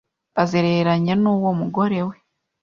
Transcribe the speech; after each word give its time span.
asezeranye 0.41 1.13
n’uwo 1.21 1.51
mugore 1.59 1.99
we. 2.07 2.15